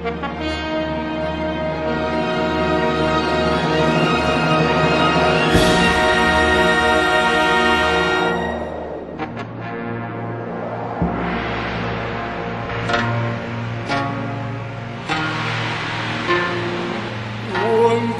[0.00, 0.06] 滚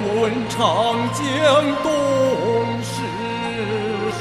[0.03, 0.59] 滚长
[1.15, 1.23] 江
[1.85, 1.87] 东
[2.83, 2.91] 逝
[4.11, 4.19] 水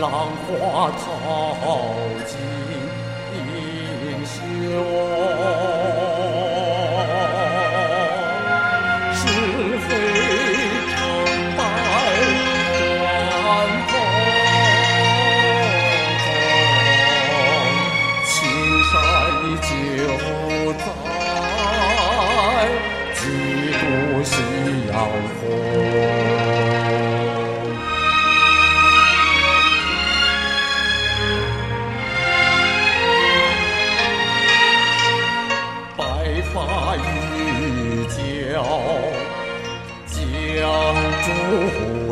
[0.00, 0.06] 浪
[0.46, 1.04] 花淘
[2.26, 2.32] 尽。
[4.68, 5.17] Senhor.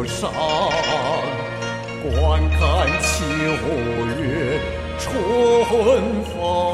[0.07, 0.33] 上，
[2.03, 2.59] 观看
[3.03, 3.07] 秋
[4.23, 4.23] 月
[4.99, 5.05] 春
[6.25, 6.66] 风。